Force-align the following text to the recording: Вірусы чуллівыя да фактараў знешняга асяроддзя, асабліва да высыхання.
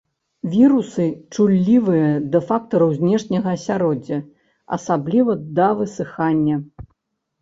Вірусы 0.51 1.03
чуллівыя 1.35 2.07
да 2.35 2.39
фактараў 2.49 2.89
знешняга 3.01 3.49
асяроддзя, 3.59 4.19
асабліва 4.79 5.31
да 5.61 5.67
высыхання. 5.83 6.55